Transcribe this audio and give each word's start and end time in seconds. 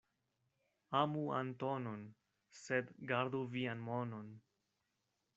Amu 0.99 1.25
Antonon, 1.39 2.07
sed 2.59 2.89
gardu 3.11 3.41
vian 3.57 3.85
monon. 3.91 4.33